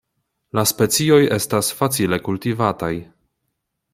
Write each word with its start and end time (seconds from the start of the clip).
La 0.59 0.63
specioj 0.69 1.19
estas 1.35 1.69
facile 1.81 2.21
kultivataj. 2.31 2.93